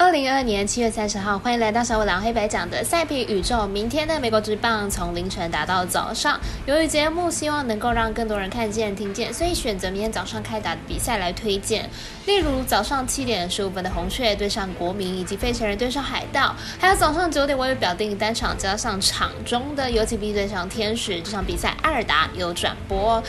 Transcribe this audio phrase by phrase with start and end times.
[0.00, 3.66] 二零二二年七月三十号，欢迎来到小五郎黑白讲的赛评宇宙。
[3.66, 11.90] 明天的美国之棒从凌晨打到早上，由于节目希望能够让更多人看见、听见，所以选择明天早上开打的比赛来推荐。
[12.26, 23.20] 例如早上七点十五分的红雀对上国民，以及费城人对上海盗，还有早上九点我也表定单场加上场中的游击兵对上天使这场比赛，艾尔达有转播。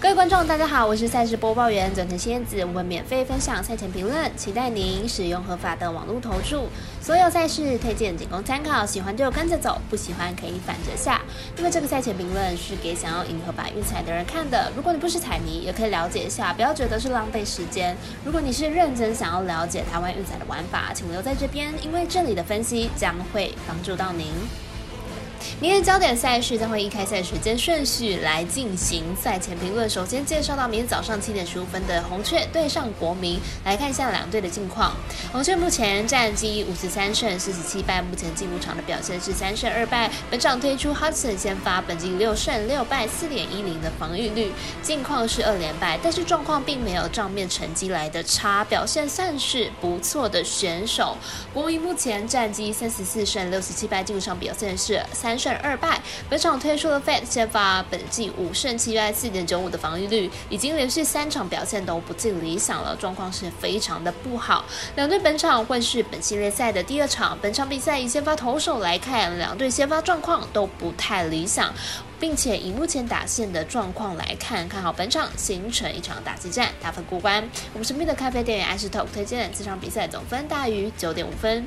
[0.00, 6.68] 各位观众，大家好，我是赛事播报员转成仙子，我们免费分享赛前评论，期待您使用合法的网络投注。
[7.02, 11.20] 所有赛事推荐仅供参考，喜欢就跟着走，不喜欢可以反着下。
[11.56, 17.96] 因为这个赛前评论是给想要赢合法运彩的人看的，如果你不是彩迷，也可以了解一下，不要觉得是浪费时间。
[18.24, 24.28] 如果你是认真想要了解台湾运彩的玩法，请留在这边，因为这里的分析将会帮助到您。
[25.60, 29.90] 明天焦点赛事将会依开赛时间顺序来进行赛前评论。
[29.90, 34.94] 首先介绍到明天早上七点十五分的红雀对上国民，来看一下两队的近况。
[35.32, 40.08] 红雀目前战绩五十三胜四十七败，目前进入场的表现是三胜二败。
[40.30, 51.16] 本场推出 Hudson 先发，本季六胜六败，四点一零的防御率，近况是二连败，但是状况并没有账面成绩来的差，表现算是不错的选手。
[51.52, 55.47] 国民目前战绩三十四胜六十七败，进入场表现是三胜。
[55.56, 64.64] 二败，本场推出了 Fed 先发，本季五胜七败，四点九五的防御率，已经连续三场表现都不尽理想了，状况是非常的不好。
[64.96, 71.72] 两队本场会是本系列赛的第二场，本场比赛以先发投手来看，两队先发状况都不太理想，
[72.18, 77.48] 并且以目前打线的状况来看，看好本场形成一场打击战，打分过关。
[77.72, 81.66] 我们身边的咖啡店员 Ash Talk 推荐这场比赛总分大于九点五分。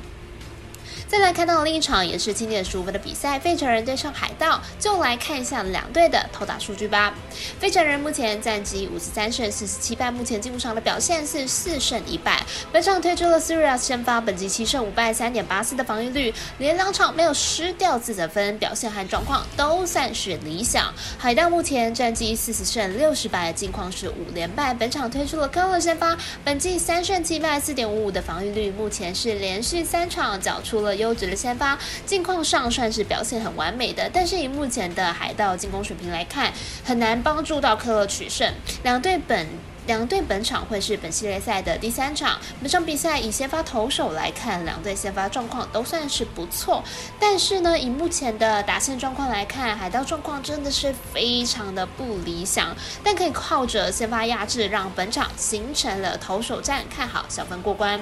[1.12, 7.12] 再来看到另一场也是经典十五分的比赛，费城人对上海盗，就来看一下两队的投打数据吧。
[7.60, 12.42] 费城人目前战绩五十三胜四十七败，目前进入场的表现是四胜一败。
[12.72, 20.90] 本场推出了 Sirius 先发，本季七胜五败，三点八四的防御率，连两场没有失掉自责分，表现和状况都算是理想。
[21.18, 24.72] 海盗目前战绩四十胜六十败，近况是五连败。
[24.72, 31.01] 本场推出了科勒先发，本季三胜七败，四点五五的防御率，目前是连续三场缴出了。
[31.02, 31.76] 优质的先发，
[32.06, 36.52] 近况上算是表现很完美的，但是以目前的海盗进攻水平来看，
[36.84, 38.54] 很难帮助到科勒取胜。
[38.84, 39.46] 两队本
[39.84, 46.84] 两队本场会是本系列赛的第三场，本场比赛以先发投手来看，两队先发状况都算是不错，
[47.18, 58.00] 但是呢，以目前的打线状况来看，海盗状况真的是非常的不理想，但可以靠着先发压制，让本场形成了投手战，看好小分过关。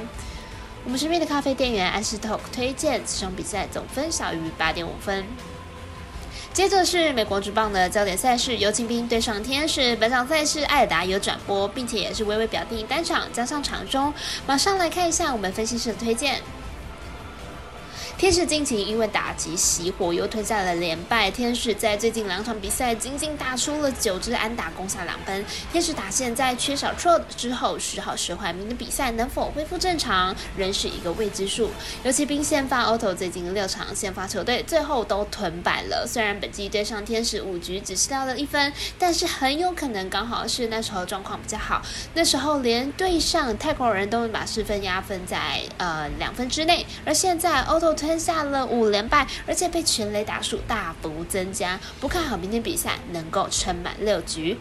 [0.85, 5.25] 我们身边的咖啡店员安士 Talk 推荐此场比赛总分小于八点五分。
[6.53, 9.95] 接着是美国职棒的焦点赛事，游骑兵对上天使。
[9.97, 14.13] 本场赛事艾尔达有转播，并且也是微微表定单场加上场中。
[14.47, 16.41] 马上来看一下我们分析师的推荐。
[18.21, 21.31] 天使近期因为打击熄火，又吞下了连败。
[21.31, 25.43] 天使在最近两场比赛仅仅打出了九支安打，攻下两分。
[25.73, 31.71] 天使打线在缺少 Trot 之后，时好时坏，明天比赛能否恢复正常，仍是一个未知数。
[32.05, 36.07] 尤其兵线发 Auto 最近六场先发球队最后都吞败了。
[36.07, 41.81] 虽然本季对上天使五局只吃到了一分，但是很有可能刚好是那时候状况比较好，
[42.13, 48.10] 那时候连对上泰国人都能把四分压分在呃两分之内，而现在 Auto 吞。
[48.19, 54.57] 下了五连败，而且被全垒打数大幅增加，不看好明天比赛能够撑满六局。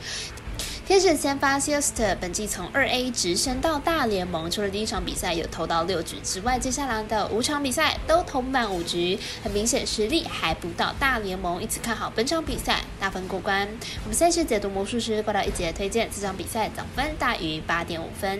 [0.85, 13.67] 天使先发 s i s t e r 本季从二 A 直升到大联盟，除了第一场比赛有投到六局之外，接下来的五场比赛都投满五局，很明显实力还不到大联盟，因此看好本场比赛大分过关。
[14.03, 18.39] 我们赛事解读魔术师报道一节推荐，这场比赛总分大于八点五分。